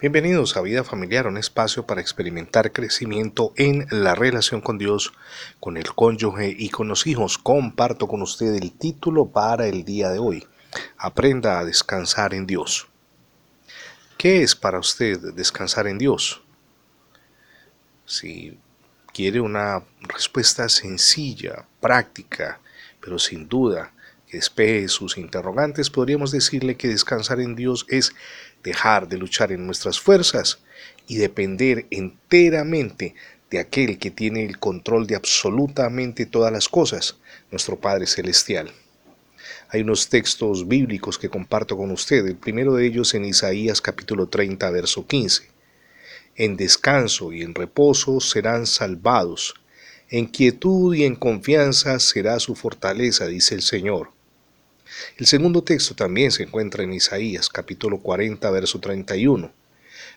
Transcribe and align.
Bienvenidos 0.00 0.56
a 0.56 0.60
Vida 0.60 0.84
Familiar, 0.84 1.26
un 1.26 1.38
espacio 1.38 1.84
para 1.84 2.00
experimentar 2.00 2.70
crecimiento 2.70 3.52
en 3.56 3.84
la 3.90 4.14
relación 4.14 4.60
con 4.60 4.78
Dios, 4.78 5.12
con 5.58 5.76
el 5.76 5.92
cónyuge 5.92 6.54
y 6.56 6.68
con 6.68 6.86
los 6.86 7.08
hijos. 7.08 7.36
Comparto 7.36 8.06
con 8.06 8.22
usted 8.22 8.54
el 8.54 8.70
título 8.70 9.26
para 9.26 9.66
el 9.66 9.84
día 9.84 10.10
de 10.10 10.20
hoy. 10.20 10.46
Aprenda 10.98 11.58
a 11.58 11.64
descansar 11.64 12.32
en 12.32 12.46
Dios. 12.46 12.86
¿Qué 14.16 14.42
es 14.44 14.54
para 14.54 14.78
usted 14.78 15.34
descansar 15.34 15.88
en 15.88 15.98
Dios? 15.98 16.42
Si 18.06 18.56
quiere 19.12 19.40
una 19.40 19.82
respuesta 19.98 20.68
sencilla, 20.68 21.66
práctica, 21.80 22.60
pero 23.00 23.18
sin 23.18 23.48
duda 23.48 23.92
despeje 24.32 24.88
sus 24.88 25.18
interrogantes, 25.18 25.90
podríamos 25.90 26.30
decirle 26.30 26.76
que 26.76 26.88
descansar 26.88 27.40
en 27.40 27.54
Dios 27.54 27.86
es 27.88 28.12
dejar 28.62 29.08
de 29.08 29.18
luchar 29.18 29.52
en 29.52 29.66
nuestras 29.66 30.00
fuerzas 30.00 30.60
y 31.06 31.16
depender 31.16 31.86
enteramente 31.90 33.14
de 33.50 33.58
aquel 33.58 33.98
que 33.98 34.10
tiene 34.10 34.44
el 34.44 34.58
control 34.58 35.06
de 35.06 35.16
absolutamente 35.16 36.26
todas 36.26 36.52
las 36.52 36.68
cosas, 36.68 37.16
nuestro 37.50 37.80
Padre 37.80 38.06
Celestial. 38.06 38.70
Hay 39.70 39.82
unos 39.82 40.08
textos 40.08 40.68
bíblicos 40.68 41.18
que 41.18 41.30
comparto 41.30 41.76
con 41.76 41.90
usted, 41.90 42.26
el 42.26 42.36
primero 42.36 42.74
de 42.74 42.86
ellos 42.86 43.14
en 43.14 43.24
Isaías 43.24 43.80
capítulo 43.80 44.26
30, 44.28 44.70
verso 44.70 45.06
15. 45.06 45.48
En 46.36 46.56
descanso 46.56 47.32
y 47.32 47.42
en 47.42 47.54
reposo 47.54 48.20
serán 48.20 48.66
salvados, 48.66 49.54
en 50.10 50.26
quietud 50.26 50.94
y 50.94 51.04
en 51.04 51.16
confianza 51.16 51.98
será 51.98 52.38
su 52.40 52.54
fortaleza, 52.54 53.26
dice 53.26 53.54
el 53.54 53.62
Señor. 53.62 54.10
El 55.16 55.26
segundo 55.26 55.62
texto 55.62 55.94
también 55.94 56.30
se 56.30 56.44
encuentra 56.44 56.82
en 56.84 56.92
Isaías 56.92 57.48
capítulo 57.48 57.98
40, 57.98 58.50
verso 58.50 58.80
31. 58.80 59.52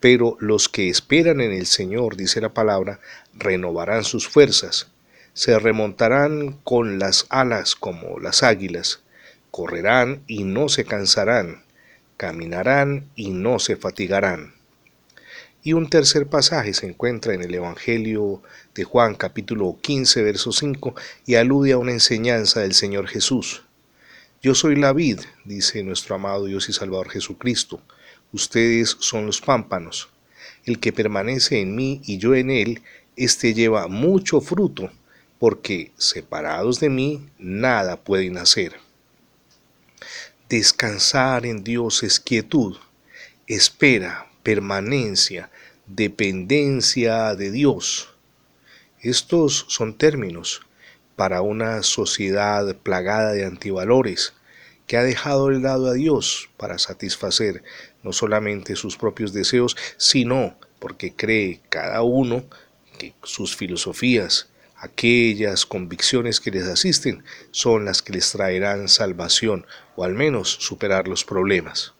Pero 0.00 0.36
los 0.40 0.68
que 0.68 0.88
esperan 0.88 1.40
en 1.40 1.52
el 1.52 1.66
Señor, 1.66 2.16
dice 2.16 2.40
la 2.40 2.52
palabra, 2.52 3.00
renovarán 3.34 4.04
sus 4.04 4.28
fuerzas, 4.28 4.88
se 5.32 5.58
remontarán 5.58 6.58
con 6.64 6.98
las 6.98 7.26
alas 7.28 7.74
como 7.74 8.18
las 8.18 8.42
águilas, 8.42 9.00
correrán 9.50 10.22
y 10.26 10.44
no 10.44 10.68
se 10.68 10.84
cansarán, 10.84 11.64
caminarán 12.16 13.08
y 13.14 13.30
no 13.30 13.58
se 13.58 13.76
fatigarán. 13.76 14.54
Y 15.62 15.74
un 15.74 15.88
tercer 15.88 16.26
pasaje 16.26 16.74
se 16.74 16.86
encuentra 16.86 17.34
en 17.34 17.42
el 17.42 17.54
Evangelio 17.54 18.42
de 18.74 18.82
Juan 18.82 19.14
capítulo 19.14 19.78
15, 19.80 20.22
verso 20.22 20.50
5 20.50 20.94
y 21.24 21.36
alude 21.36 21.72
a 21.72 21.78
una 21.78 21.92
enseñanza 21.92 22.60
del 22.60 22.74
Señor 22.74 23.06
Jesús. 23.06 23.62
Yo 24.44 24.56
soy 24.56 24.74
la 24.74 24.92
vid, 24.92 25.20
dice 25.44 25.84
nuestro 25.84 26.16
amado 26.16 26.46
Dios 26.46 26.68
y 26.68 26.72
Salvador 26.72 27.08
Jesucristo. 27.10 27.80
Ustedes 28.32 28.96
son 28.98 29.24
los 29.24 29.40
pámpanos. 29.40 30.08
El 30.64 30.80
que 30.80 30.92
permanece 30.92 31.60
en 31.60 31.76
mí 31.76 32.02
y 32.04 32.18
yo 32.18 32.34
en 32.34 32.50
él, 32.50 32.82
éste 33.14 33.54
lleva 33.54 33.86
mucho 33.86 34.40
fruto, 34.40 34.90
porque 35.38 35.92
separados 35.96 36.80
de 36.80 36.90
mí 36.90 37.30
nada 37.38 38.02
pueden 38.02 38.36
hacer. 38.36 38.74
Descansar 40.48 41.46
en 41.46 41.62
Dios 41.62 42.02
es 42.02 42.18
quietud, 42.18 42.78
espera, 43.46 44.28
permanencia, 44.42 45.52
dependencia 45.86 47.36
de 47.36 47.52
Dios. 47.52 48.08
Estos 48.98 49.66
son 49.68 49.96
términos 49.96 50.62
para 51.16 51.42
una 51.42 51.82
sociedad 51.82 52.76
plagada 52.76 53.32
de 53.32 53.44
antivalores 53.44 54.32
que 54.86 54.96
ha 54.96 55.02
dejado 55.02 55.48
el 55.48 55.62
lado 55.62 55.88
a 55.88 55.94
Dios 55.94 56.50
para 56.56 56.78
satisfacer 56.78 57.62
no 58.02 58.12
solamente 58.12 58.76
sus 58.76 58.96
propios 58.96 59.32
deseos, 59.32 59.76
sino 59.96 60.56
porque 60.78 61.14
cree 61.14 61.60
cada 61.68 62.02
uno 62.02 62.44
que 62.98 63.14
sus 63.22 63.56
filosofías, 63.56 64.48
aquellas 64.76 65.64
convicciones 65.64 66.40
que 66.40 66.50
les 66.50 66.64
asisten, 66.64 67.24
son 67.52 67.84
las 67.84 68.02
que 68.02 68.12
les 68.12 68.32
traerán 68.32 68.88
salvación 68.88 69.66
o 69.96 70.04
al 70.04 70.14
menos 70.14 70.50
superar 70.50 71.06
los 71.08 71.24
problemas. 71.24 71.94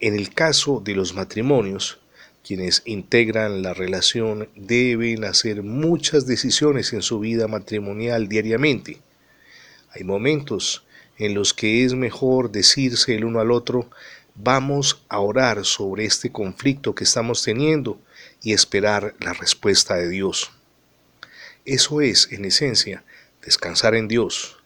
En 0.00 0.16
el 0.16 0.34
caso 0.34 0.80
de 0.84 0.94
los 0.94 1.14
matrimonios, 1.14 2.00
quienes 2.44 2.82
integran 2.84 3.62
la 3.62 3.74
relación 3.74 4.48
deben 4.56 5.24
hacer 5.24 5.62
muchas 5.62 6.26
decisiones 6.26 6.92
en 6.92 7.02
su 7.02 7.20
vida 7.20 7.48
matrimonial 7.48 8.28
diariamente. 8.28 8.98
Hay 9.90 10.04
momentos 10.04 10.84
en 11.18 11.34
los 11.34 11.52
que 11.52 11.84
es 11.84 11.94
mejor 11.94 12.50
decirse 12.50 13.14
el 13.14 13.24
uno 13.24 13.40
al 13.40 13.50
otro, 13.50 13.90
vamos 14.34 15.04
a 15.08 15.20
orar 15.20 15.64
sobre 15.64 16.06
este 16.06 16.32
conflicto 16.32 16.94
que 16.94 17.04
estamos 17.04 17.42
teniendo 17.42 18.00
y 18.42 18.52
esperar 18.52 19.14
la 19.20 19.34
respuesta 19.34 19.96
de 19.96 20.08
Dios. 20.08 20.50
Eso 21.66 22.00
es, 22.00 22.32
en 22.32 22.46
esencia, 22.46 23.04
descansar 23.42 23.94
en 23.94 24.08
Dios, 24.08 24.56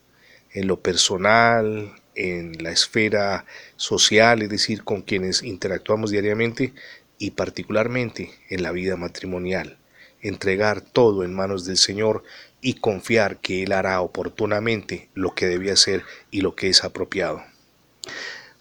en 0.53 0.67
lo 0.67 0.79
personal, 0.79 1.93
en 2.15 2.63
la 2.63 2.71
esfera 2.71 3.45
social, 3.75 4.41
es 4.41 4.49
decir, 4.49 4.83
con 4.83 5.01
quienes 5.01 5.43
interactuamos 5.43 6.11
diariamente, 6.11 6.73
y 7.17 7.31
particularmente 7.31 8.31
en 8.49 8.63
la 8.63 8.71
vida 8.71 8.95
matrimonial, 8.95 9.77
entregar 10.21 10.81
todo 10.81 11.23
en 11.23 11.33
manos 11.33 11.65
del 11.65 11.77
Señor 11.77 12.23
y 12.61 12.75
confiar 12.75 13.37
que 13.37 13.63
Él 13.63 13.71
hará 13.71 14.01
oportunamente 14.01 15.09
lo 15.13 15.35
que 15.35 15.47
debe 15.47 15.71
hacer 15.71 16.03
y 16.31 16.41
lo 16.41 16.55
que 16.55 16.69
es 16.69 16.83
apropiado. 16.83 17.43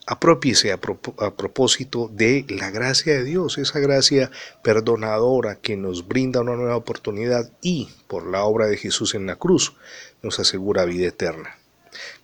Apropiese 0.06 0.72
a, 0.72 0.74
a, 0.74 1.34
propósito 1.34 2.10
de 2.12 2.44
la 2.48 2.70
gracia 2.70 3.14
de 3.14 3.24
Dios, 3.24 3.56
esa 3.56 3.80
gracia 3.80 4.30
perdonadora 4.62 5.56
que 5.56 5.78
nos 5.78 6.06
brinda 6.06 6.42
una 6.42 6.56
nueva 6.56 6.76
oportunidad 6.76 7.50
y, 7.62 7.88
por 8.06 8.26
la 8.26 8.44
obra 8.44 8.66
de 8.66 8.76
Jesús 8.76 9.14
en 9.14 9.26
la 9.26 9.36
cruz, 9.36 9.74
nos 10.22 10.38
asegura 10.38 10.84
vida 10.84 11.06
eterna. 11.06 11.56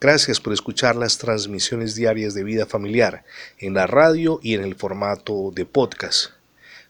Gracias 0.02 0.40
por 0.40 0.54
escuchar 0.54 0.96
las 0.96 1.18
transmisiones 1.18 1.94
diarias 1.94 2.32
de 2.32 2.42
vida 2.42 2.64
familiar 2.64 3.22
en 3.58 3.74
la 3.74 3.86
radio 3.86 4.40
y 4.42 4.54
en 4.54 4.64
el 4.64 4.74
formato 4.74 5.52
de 5.54 5.66
podcast. 5.66 6.30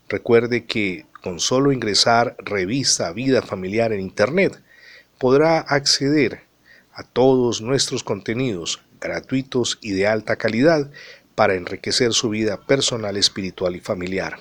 Recuerde 0.09 0.65
que 0.65 1.07
con 1.21 1.41
solo 1.41 1.73
ingresar 1.73 2.37
revista 2.39 3.13
Vida 3.13 3.43
Familiar 3.43 3.93
en 3.93 3.99
Internet 3.99 4.63
podrá 5.19 5.59
acceder 5.59 6.43
a 6.93 7.03
todos 7.03 7.61
nuestros 7.61 8.05
contenidos 8.05 8.81
gratuitos 9.01 9.81
y 9.83 9.91
de 9.91 10.07
alta 10.07 10.37
calidad 10.37 10.89
para 11.35 11.57
enriquecer 11.57 12.13
su 12.13 12.29
vida 12.29 12.61
personal, 12.61 13.17
espiritual 13.17 13.75
y 13.75 13.81
familiar. 13.81 14.39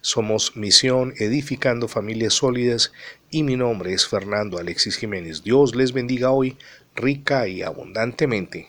Somos 0.00 0.56
Misión 0.56 1.14
Edificando 1.18 1.86
Familias 1.86 2.34
Sólidas 2.34 2.90
y 3.30 3.44
mi 3.44 3.56
nombre 3.56 3.92
es 3.92 4.08
Fernando 4.08 4.58
Alexis 4.58 4.96
Jiménez. 4.96 5.44
Dios 5.44 5.76
les 5.76 5.92
bendiga 5.92 6.32
hoy 6.32 6.56
rica 6.94 7.46
y 7.48 7.62
abundantemente. 7.62 8.68